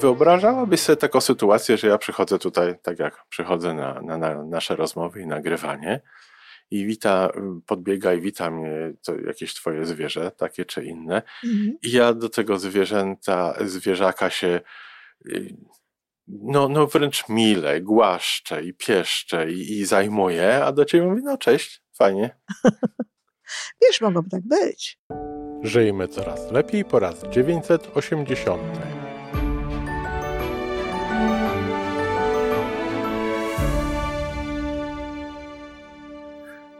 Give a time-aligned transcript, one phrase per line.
[0.00, 4.76] Wyobrażałabyś sobie taką sytuację, że ja przychodzę tutaj, tak jak przychodzę na, na, na nasze
[4.76, 6.00] rozmowy i nagrywanie
[6.70, 7.30] i wita,
[7.66, 11.22] podbiega i wita mnie to jakieś twoje zwierzę, takie czy inne.
[11.44, 11.78] Mhm.
[11.82, 14.60] I ja do tego zwierzęta, zwierzaka się
[15.26, 15.56] y,
[16.28, 21.38] no, no wręcz mile, głaszczę i pieszczę i, i zajmuję, a do ciebie mówię, no
[21.38, 22.38] cześć, fajnie.
[23.82, 24.98] Wiesz, mogłoby tak być.
[25.62, 28.95] Żyjmy coraz lepiej po raz 980.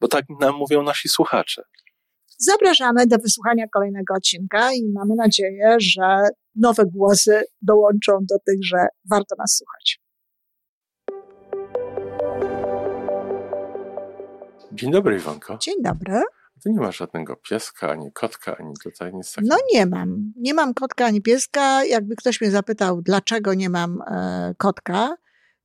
[0.00, 1.62] bo tak nam mówią nasi słuchacze.
[2.38, 6.22] Zapraszamy do wysłuchania kolejnego odcinka i mamy nadzieję, że
[6.56, 10.00] nowe głosy dołączą do tych, że warto nas słuchać.
[14.72, 15.58] Dzień dobry, Iwonko.
[15.60, 16.22] Dzień dobry.
[16.62, 19.54] Ty nie masz żadnego pieska, ani kotka, ani tutaj nic takiego.
[19.54, 20.32] No nie mam.
[20.36, 21.84] Nie mam kotka ani pieska.
[21.84, 25.16] Jakby ktoś mnie zapytał, dlaczego nie mam e, kotka,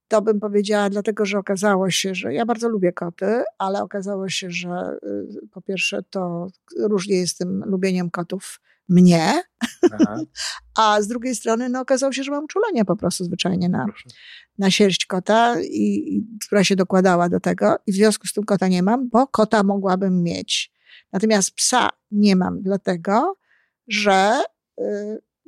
[0.08, 4.52] to bym powiedziała, dlatego że okazało się, że ja bardzo lubię koty, ale okazało się,
[4.52, 6.48] że y, po pierwsze to
[6.80, 8.60] różnie jest tym lubieniem kotów
[8.90, 9.44] mnie,
[9.92, 10.20] Aha,
[10.80, 14.10] a z drugiej strony no, okazało się, że mam czulenie po prostu zwyczajnie na, proszę.
[14.58, 18.44] na sierść kota, i, i, która się dokładała do tego i w związku z tym
[18.44, 20.72] kota nie mam, bo kota mogłabym mieć.
[21.12, 23.38] Natomiast psa nie mam dlatego,
[23.88, 24.42] że
[24.80, 24.84] y,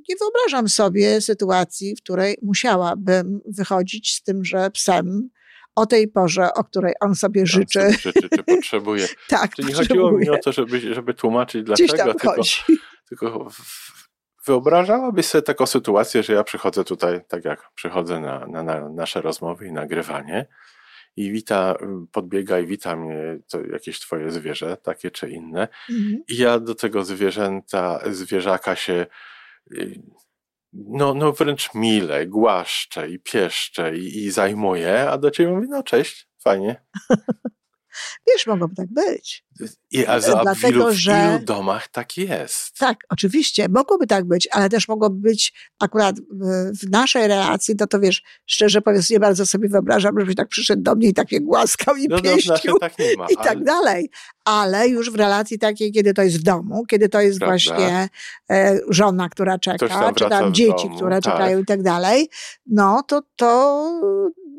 [0.09, 5.29] nie wyobrażam sobie sytuacji, w której musiałabym wychodzić z tymże psem
[5.75, 7.79] o tej porze, o której on sobie życzy.
[7.79, 9.07] Sobie życzy, czy potrzebuje.
[9.27, 10.39] Tak, Czyli nie chodziło mi o potrzebuje.
[10.39, 12.61] to, żeby, żeby tłumaczyć Gdzieś dlaczego, tam tylko, chodzi.
[13.09, 13.47] tylko
[14.45, 19.21] wyobrażałabyś sobie taką sytuację, że ja przychodzę tutaj, tak jak przychodzę na, na, na nasze
[19.21, 20.45] rozmowy i nagrywanie
[21.17, 21.75] i wita,
[22.11, 25.67] podbiega i wita mnie to jakieś twoje zwierzę, takie czy inne.
[25.89, 26.23] Mhm.
[26.27, 29.05] I ja do tego zwierzęta, zwierzaka się
[30.73, 35.83] no, no wręcz mile, głaszczę i pieszczę i, i zajmuję, a do ciebie mówię, no
[35.83, 36.85] cześć, fajnie.
[38.27, 39.45] Wiesz, mogłoby tak być.
[39.91, 42.77] I, a za, w, Dlatego, ilu, w że- ilu domach tak jest?
[42.77, 47.87] Tak, oczywiście, mogłoby tak być, ale też mogłoby być akurat w, w naszej relacji, to
[47.87, 51.31] to wiesz, szczerze mówiąc, nie bardzo sobie wyobrażam, żebyś tak przyszedł do mnie i tak
[51.31, 52.51] mnie głaskał i No, no w pieścił.
[52.51, 53.27] naszej tak nie ma.
[53.33, 54.09] i tak ale- dalej.
[54.45, 57.51] Ale już w relacji takiej, kiedy to jest w domu, kiedy to jest Prawda.
[57.57, 58.09] właśnie
[58.51, 61.33] e, żona, która czeka, tam czy tam dzieci, domu, które tak.
[61.33, 62.29] czekają i tak dalej,
[62.65, 64.01] no to, to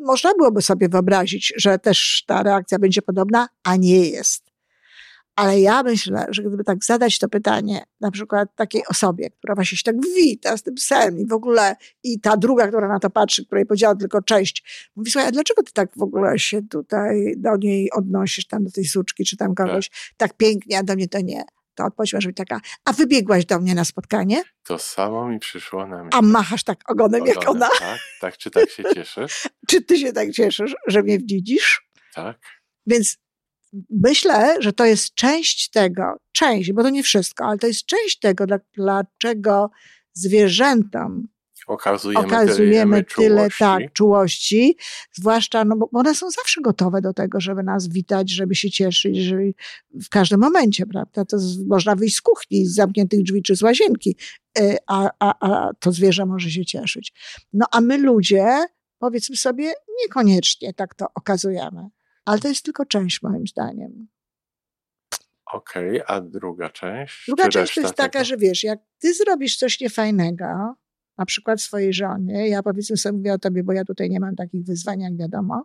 [0.06, 4.46] można byłoby sobie wyobrazić, że też ta reakcja będzie podobna, a nie jest.
[5.36, 9.78] Ale ja myślę, że gdyby tak zadać to pytanie na przykład takiej osobie, która właśnie
[9.78, 13.10] się tak wita z tym psem i w ogóle i ta druga, która na to
[13.10, 17.34] patrzy, której powiedziała tylko cześć, mówi, słuchaj, a dlaczego ty tak w ogóle się tutaj
[17.36, 21.08] do niej odnosisz, tam do tej suczki, czy tam kogoś, tak, pięknie, a do mnie
[21.08, 21.44] to nie.
[21.76, 25.86] To odpowiedź może być taka, a wybiegłaś do mnie na spotkanie, To samo mi przyszło
[25.86, 26.18] na myśl.
[26.18, 27.68] a machasz tak ogonem jak Ogonem, ona.
[27.78, 29.48] Tak, tak, czy tak się cieszysz?
[29.68, 31.88] Czy ty się tak cieszysz, że mnie widzisz?
[32.14, 32.38] Tak.
[32.86, 33.16] Więc
[33.90, 38.18] myślę, że to jest część tego, część, bo to nie wszystko, ale to jest część
[38.18, 39.70] tego, dla, dlaczego
[40.12, 41.28] zwierzętom
[41.66, 43.58] Okazujemy, okazujemy tyle czułości.
[43.58, 44.76] tak, czułości,
[45.12, 49.16] zwłaszcza, no bo one są zawsze gotowe do tego, żeby nas witać, żeby się cieszyć,
[49.16, 49.54] żeby
[49.94, 51.24] w każdym momencie, prawda?
[51.24, 54.16] To z, można wyjść z kuchni, z zamkniętych drzwi czy z łazienki,
[54.58, 57.12] y, a, a, a to zwierzę może się cieszyć.
[57.52, 58.64] No a my ludzie,
[58.98, 59.72] powiedzmy sobie,
[60.02, 61.88] niekoniecznie tak to okazujemy.
[62.24, 64.08] Ale to jest tylko część moim zdaniem.
[65.52, 67.24] Okej, a druga część?
[67.26, 68.24] Druga część to jest taka, tego?
[68.24, 70.76] że wiesz, jak ty zrobisz coś niefajnego,
[71.18, 74.36] na przykład swojej żonie, ja powiedzmy sobie mówię o tobie, bo ja tutaj nie mam
[74.36, 75.64] takich wyzwań, jak wiadomo,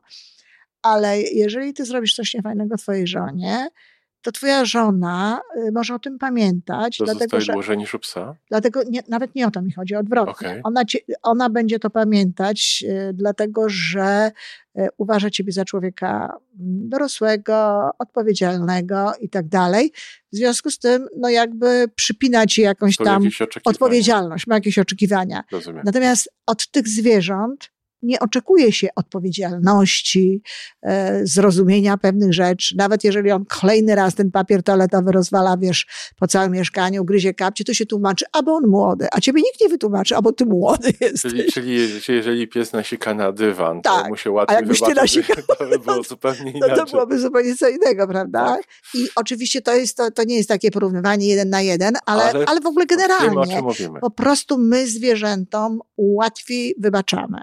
[0.82, 3.68] ale jeżeli ty zrobisz coś niefajnego twojej żonie,
[4.22, 8.00] to twoja żona y, może o tym pamiętać, To dlatego zostaje że dłużej niż u
[8.00, 8.36] psa?
[8.50, 10.48] Dlatego nie, nawet nie o to mi chodzi, odwrotnie.
[10.48, 10.62] Okej.
[10.64, 14.32] Ona, cię, ona będzie to pamiętać, y, dlatego że
[14.80, 19.92] y, uważa ciebie za człowieka mm, dorosłego, odpowiedzialnego i tak dalej.
[20.34, 23.24] W związku z tym, no jakby przypina ci jakąś tam
[23.66, 25.44] odpowiedzialność, ma jakieś oczekiwania.
[25.52, 25.84] Rozumiem.
[25.86, 27.72] Natomiast od tych zwierząt
[28.04, 30.42] nie oczekuje się odpowiedzialności,
[30.82, 32.76] e, zrozumienia pewnych rzeczy.
[32.78, 35.88] Nawet jeżeli on kolejny raz ten papier toaletowy rozwala, wiesz,
[36.20, 39.70] po całym mieszkaniu, gryzie kapcie, to się tłumaczy, albo on młody, a ciebie nikt nie
[39.70, 41.22] wytłumaczy, albo ty młody jesteś.
[41.32, 44.10] Czyli, czyli, czyli jeżeli pies nasika na dywan, to Tak.
[44.10, 44.58] mu się łatwiej
[44.96, 46.76] nasikał, to by było zupełnie No inaczej.
[46.78, 48.46] to byłoby zupełnie co innego, prawda?
[48.46, 48.62] Tak.
[48.94, 52.46] I oczywiście to, jest, to, to nie jest takie porównywanie jeden na jeden, ale, ale,
[52.48, 53.62] Ale w ogóle Wiemy, generalnie.
[53.62, 54.00] mówimy.
[54.00, 57.38] Po prostu my zwierzętom łatwiej wybaczamy.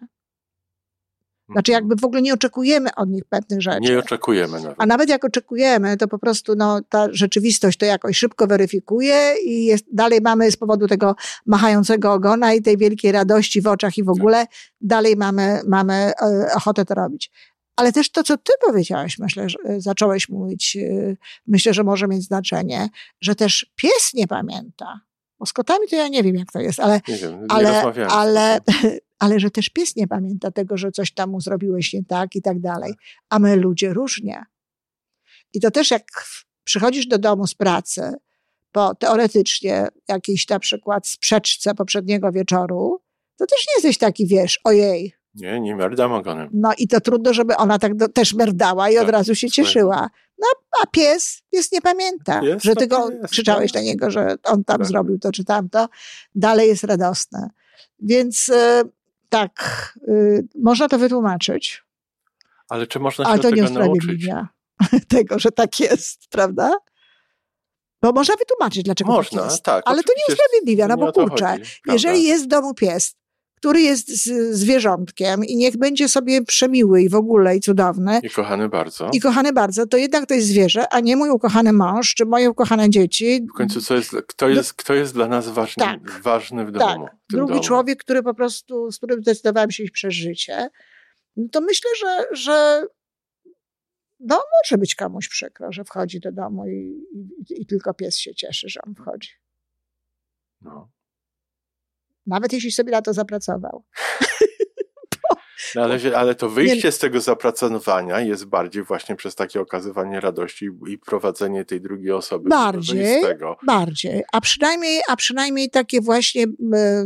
[1.52, 3.80] Znaczy jakby w ogóle nie oczekujemy od nich pewnych rzeczy.
[3.80, 4.76] Nie oczekujemy nawet.
[4.78, 9.64] A nawet jak oczekujemy, to po prostu no, ta rzeczywistość to jakoś szybko weryfikuje i
[9.64, 11.14] jest, dalej mamy z powodu tego
[11.46, 14.46] machającego ogona i tej wielkiej radości w oczach i w ogóle
[14.80, 16.14] dalej mamy, mamy e,
[16.54, 17.30] ochotę to robić.
[17.76, 21.16] Ale też to, co ty powiedziałeś, myślę, że e, zacząłeś mówić, e,
[21.46, 22.88] myślę, że może mieć znaczenie,
[23.20, 25.00] że też pies nie pamięta.
[25.38, 27.82] Bo z kotami to ja nie wiem, jak to jest, ale Nie wiem, nie ale,
[28.08, 28.60] ale,
[29.18, 32.42] ale że też pies nie pamięta tego, że coś tam mu zrobiłeś nie tak i
[32.42, 32.94] tak dalej.
[33.28, 34.44] A my ludzie różnie.
[35.54, 36.04] I to też jak
[36.64, 38.12] przychodzisz do domu z pracy
[38.72, 43.00] po teoretycznie jakiejś na przykład sprzeczce poprzedniego wieczoru,
[43.36, 45.14] to też nie jesteś taki, wiesz, ojej.
[45.34, 46.48] Nie, nie merdam ogonem.
[46.52, 49.50] No i to trudno, żeby ona tak do, też merdała i od Tak, razu się
[49.50, 50.10] cieszyła.
[50.38, 50.46] No
[50.82, 53.82] a pies, pies nie pamięta, Pies że ty go pies, krzyczałeś tak.
[53.82, 54.86] na niego, że on tam Tak.
[54.86, 55.88] zrobił to czy tamto.
[56.34, 57.50] Dalej jest radosne.
[58.00, 58.82] Więc e,
[59.28, 60.12] tak, e,
[60.54, 61.84] można to wytłumaczyć,
[62.68, 64.04] Ale czy można się ale to nie tego nauczyć?
[64.04, 64.48] usprawiedliwia
[65.08, 66.70] tego, że tak jest, prawda?
[68.02, 69.62] Bo można wytłumaczyć, dlaczego Można, tak jest.
[69.64, 69.82] tak.
[69.86, 73.16] ale to nie oczywiście, usprawiedliwia, no nie bo kurczę, chodzi, jeżeli jest w domu pies,
[73.58, 78.30] który jest z, zwierzątkiem i niech będzie sobie przemiły i w ogóle i cudowny, I
[78.30, 79.10] kochany bardzo.
[79.12, 82.50] i kochany bardzo, to jednak to jest zwierzę, a nie mój ukochany mąż, czy moje
[82.50, 83.46] ukochane dzieci.
[83.54, 86.20] W końcu co jest, kto, jest, kto jest dla nas ważny, Tak.
[86.22, 87.06] ważny w tak, domu?
[87.06, 87.64] w tym drugi domu?
[87.64, 90.68] człowiek, który po prostu, z którym zdecydowałem się iść przez życie,
[91.36, 92.86] no to myślę, że, że
[94.20, 97.04] no może być komuś przykro, że wchodzi do domu i,
[97.50, 99.30] i, i tylko pies się cieszy, że on wchodzi.
[100.60, 100.90] No.
[102.28, 103.84] Nawet jeśli sobie na to zapracował.
[105.74, 110.68] No ale, ale to wyjście z tego zapracowania jest bardziej właśnie przez takie okazywanie radości
[110.88, 112.48] i- prowadzenie tej drugiej osoby.
[112.48, 113.22] Bardziej.
[113.22, 113.56] tego.
[113.66, 116.54] Bardziej, a przynajmniej, a przynajmniej takie właśnie m,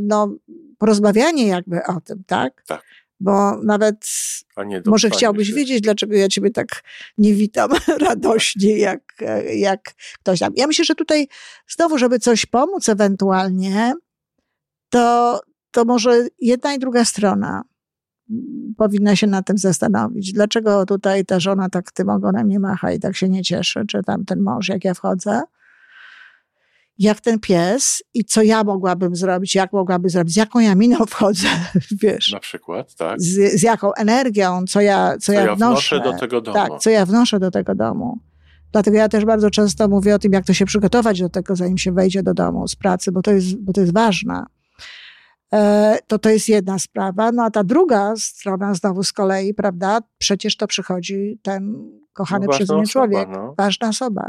[0.03, 0.35] no,
[0.79, 2.63] porozmawianie jakby o tym, tak?
[2.67, 2.83] Tak.
[3.21, 4.07] Bo nawet
[4.87, 5.55] może chciałbyś się.
[5.55, 6.83] wiedzieć, dlaczego ja ciebie tak
[7.19, 7.71] nie witam
[8.09, 9.03] radośnie, jak,
[9.55, 9.81] jak
[10.21, 10.53] ktoś tam.
[10.57, 11.29] Ja myślę, że tutaj
[11.69, 13.95] znowu, żeby coś pomóc ewentualnie,
[14.93, 15.41] to,
[15.71, 17.62] to może jedna i druga strona
[18.31, 20.33] mm, powinna się nad tym zastanowić.
[20.33, 24.03] Dlaczego tutaj ta żona tak tym ogonem nie macha i tak się nie cieszy, czy
[24.03, 25.43] tam ten mąż, jak ja wchodzę?
[26.99, 31.06] Jak ten pies i co ja mogłabym zrobić, jak mogłabym zrobić, z jaką ja miną
[31.11, 31.49] wchodzę,
[32.03, 33.21] wiesz, Na przykład, tak.
[33.21, 36.55] z, z jaką energią, co ja, co Co ja, wnoszę do tego domu.
[36.55, 38.19] Tak, co ja wnoszę do tego domu.
[38.73, 41.79] Dlatego ja też bardzo często mówię o tym, jak to się przygotować do tego, zanim
[41.79, 44.44] się wejdzie do domu z pracy, bo to jest, bo to jest ważne.
[45.55, 47.33] E, To to jest jedna sprawa.
[47.33, 52.53] No a ta druga strona znowu z kolei, prawda, przecież to przychodzi ten kochany No,
[52.59, 53.55] ważna mnie człowiek, no.
[53.59, 54.29] ważna osoba.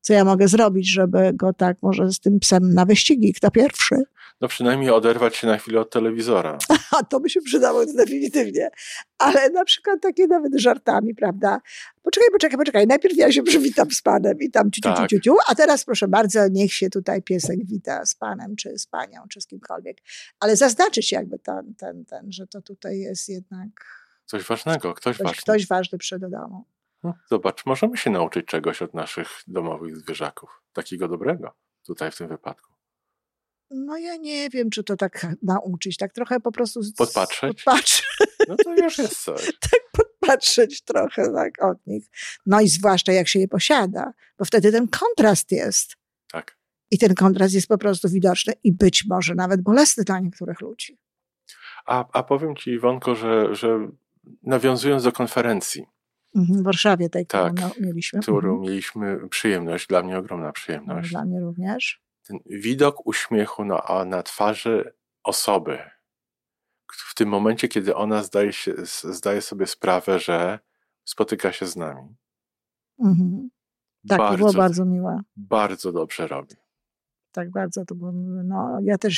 [0.00, 3.96] Co ja mogę zrobić, żeby go tak może z tym psem na wyścigi, kto pierwszy?
[4.40, 6.58] No przynajmniej oderwać się na chwilę od telewizora.
[6.98, 8.70] A to by się przydało definitywnie.
[9.18, 11.60] Ale na przykład takie nawet żartami, prawda?
[12.02, 12.86] Poczekaj, poczekaj, poczekaj.
[12.86, 15.10] Najpierw ja się przywitam z panem i tam ciu, ciu, Tak.
[15.10, 15.36] ciu, ciu.
[15.48, 19.40] A teraz proszę bardzo, niech się tutaj piesek wita z panem, czy z panią, czy
[19.40, 19.98] z kimkolwiek.
[20.40, 25.26] Ale zaznaczyć jakby ten, ten, ten że to tutaj jest jednak Coś ważnego, ktoś, ktoś,
[25.26, 25.42] ważny.
[25.42, 25.98] ktoś ważny
[26.30, 26.64] domu.
[27.02, 30.62] No, zobacz, możemy się nauczyć czegoś od naszych domowych zwierzaków.
[30.72, 31.54] Takiego dobrego
[31.86, 32.70] tutaj w tym wypadku.
[33.70, 35.96] No ja nie wiem, czy to tak nauczyć.
[35.96, 36.82] Tak trochę po prostu...
[36.82, 37.62] z- Podpatrzeć?
[37.62, 38.06] Podpatrzeć.
[38.48, 39.52] No to już jest coś.
[39.92, 42.04] podpatrzeć trochę tak od nich.
[42.46, 45.96] No i zwłaszcza jak się je posiada, bo wtedy ten kontrast jest.
[46.32, 46.56] Tak.
[46.90, 50.98] I ten kontrast jest po prostu widoczny i być może nawet bolesny dla niektórych ludzi.
[51.86, 53.88] A, a powiem ci, Iwonko, że, że
[54.42, 55.84] nawiązując do konferencji,
[56.36, 58.20] Mhm, W Warszawie tej, którą Tak, no, mieliśmy.
[58.20, 58.60] którą Mhm.
[58.60, 62.02] mieliśmy przyjemność, dla mnie ogromna No, przyjemność, Dla mnie również.
[62.30, 64.94] Ten widok uśmiechu na, na twarzy
[65.24, 65.78] osoby,
[66.92, 70.58] w tym momencie, kiedy ona zdaje, się, zdaje sobie sprawę, że
[71.04, 72.16] spotyka się z nami.
[72.98, 73.50] Mhm.
[74.08, 75.20] Tak, to było bardzo miłe.
[75.36, 76.54] bardzo dobrze robi.
[77.32, 78.42] Tak bardzo to było miłe.
[78.44, 79.14] No, ja też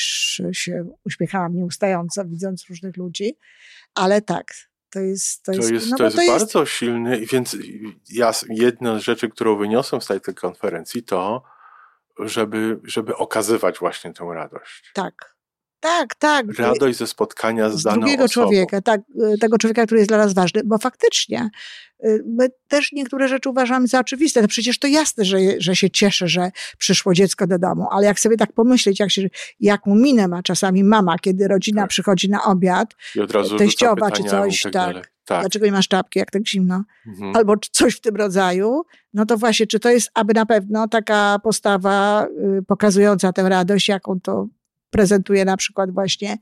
[0.53, 3.39] się uśmiechałam nieustająco, widząc różnych ludzi,
[3.95, 4.55] ale tak,
[4.91, 5.43] to jest...
[5.45, 7.57] To To jest, jest, no to jest bardzo silny, i więc
[8.11, 11.43] ja, jedna z rzeczy, którą wyniosłem z tej konferencji, to
[12.19, 14.91] żeby, żeby okazywać właśnie tę radość.
[14.95, 15.32] Tak,
[15.83, 16.59] Tak, tak.
[16.59, 18.47] Radość ze spotkania z, z daną drugiego osobą.
[18.47, 19.01] człowieka, tak,
[19.35, 21.51] y, tego człowieka, który jest dla nas ważny, bo faktycznie
[22.05, 24.43] y, my też niektóre rzeczy uważamy za oczywiste.
[24.43, 28.21] No przecież to jasne, że, że się cieszę, że przyszło dziecko do domu, ale jak
[28.21, 29.23] sobie tak pomyśleć, jak się,
[29.61, 31.91] jaką minę ma czasami mama, kiedy rodzina Tak.
[31.91, 34.73] przychodzi na obiad, I od razu teściowa czy coś, tak.
[34.73, 35.13] tak.
[35.25, 35.41] tak.
[35.41, 37.37] dlaczego nie masz czapki, jak tak zimno, Mhm.
[37.37, 38.83] albo coś w tym rodzaju,
[39.15, 42.27] no to właśnie, czy to jest aby na pewno taka postawa
[42.59, 44.47] y, pokazująca tę radość, jaką to
[44.97, 46.39] prezentuje na przykład właśnie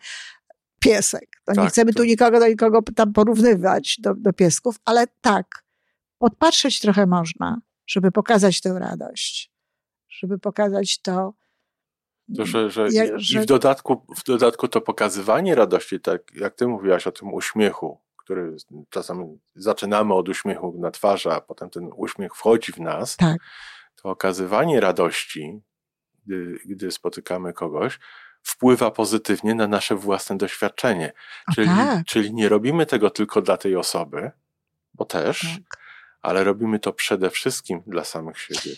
[0.80, 1.28] piesek.
[1.45, 5.07] To nie Tak, chcemy to- tu nikogo do nikogo tam porównywać do, do piesków, ale
[5.21, 5.64] tak,
[6.19, 9.52] podpatrzeć trochę można, żeby pokazać tę radość,
[10.09, 11.35] żeby pokazać to,
[12.37, 16.66] To, że, że, I że- w dodatku, w dodatku to pokazywanie radości, tak jak ty
[16.66, 18.57] mówiłaś o tym uśmiechu, który
[18.90, 23.38] czasami zaczynamy od uśmiechu na twarzy, a potem ten uśmiech wchodzi w nas, tak,
[24.02, 25.61] to okazywanie radości,
[26.26, 27.99] gdy, gdy spotykamy kogoś,
[28.42, 31.12] wpływa pozytywnie na nasze własne doświadczenie.
[31.54, 34.30] Czyli, tak, czyli nie robimy tego tylko dla tej osoby,
[34.94, 35.78] bo też, tak.
[36.23, 38.76] ale robimy to przede wszystkim dla samych siebie.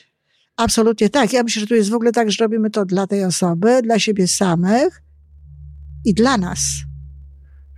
[0.56, 1.32] Absolutnie tak.
[1.32, 3.98] Ja myślę, że tu jest w ogóle tak, że robimy to dla tej osoby, dla
[3.98, 5.02] siebie samych
[6.04, 6.60] i dla nas.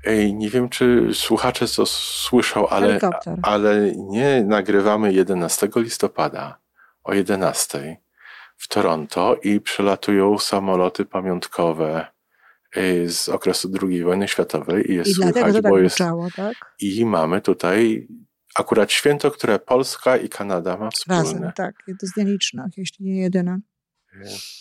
[0.05, 3.39] Ej, nie wiem, czy słuchacze to słyszą, ale, Helikopter.
[3.43, 6.59] ale nie nagrywamy 11 listopada
[7.05, 7.97] o 11
[8.65, 12.07] w Toronto i przylatują samoloty pamiątkowe
[12.77, 16.55] y, z okresu II wojny światowej i jest I słychać, tak bo jest buczało, tak?
[16.81, 18.09] i mamy tutaj
[18.55, 21.53] akurat święto, które Polska i Kanada ma Razem, wspólne.
[21.57, 21.75] tak.
[22.01, 23.59] To z nielicznych, jeśli nie jedyna.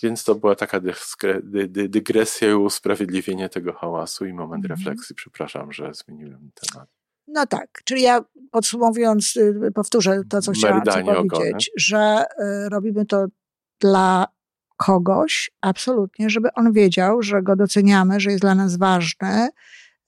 [0.03, 4.79] Więc to była taka dyskre, dy, dy, dygresja i usprawiedliwienie tego hałasu i moment Mhm.
[4.79, 5.15] refleksji.
[5.15, 6.89] Przepraszam, że zmieniłem temat.
[7.27, 10.81] No tak, czyli ja podsumowując, y, powtórzę to, co chciałam
[11.29, 12.24] powiedzieć, że
[12.65, 13.25] y, robimy to
[13.80, 14.27] dla
[14.77, 19.50] kogoś, absolutnie, żeby on wiedział, że go doceniamy, że jest dla nas ważny.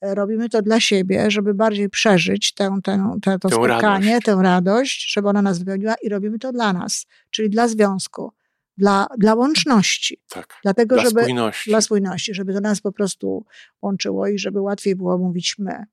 [0.04, 4.24] Y, Robimy to dla siebie, żeby bardziej przeżyć tę, tę, tę, to Tę spotkanie, radość.
[4.26, 8.32] tę radość, żeby ona nas wypełniła i robimy to dla nas, czyli dla związku,
[8.76, 10.54] dla, dla łączności, Tak.
[10.62, 11.70] dlatego, Dla żeby spójności.
[11.70, 13.44] dla spójności, żeby to nas po prostu
[13.82, 15.84] łączyło i żeby łatwiej było mówić my.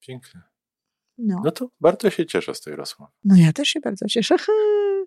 [0.00, 0.42] Piękne.
[1.18, 1.40] No.
[1.44, 3.12] No to bardzo się cieszę z tej rozmowy.
[3.24, 4.36] No ja też się bardzo cieszę.